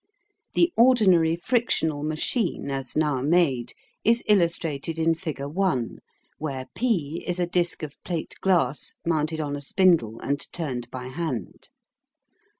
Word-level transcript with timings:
The 0.55 0.73
ordinary 0.75 1.35
frictional 1.35 2.01
machine 2.01 2.71
as 2.71 2.97
now 2.97 3.21
made 3.21 3.73
is 4.03 4.23
illustrated 4.27 4.97
in 4.97 5.13
figure 5.13 5.53
i, 5.61 5.79
where 6.39 6.65
P 6.73 7.23
is 7.27 7.39
a 7.39 7.45
disc 7.45 7.83
of 7.83 8.03
plate 8.03 8.33
glass 8.41 8.95
mounted 9.05 9.39
on 9.39 9.55
a 9.55 9.61
spindle 9.61 10.19
and 10.21 10.51
turned 10.51 10.89
by 10.89 11.09
hand. 11.09 11.69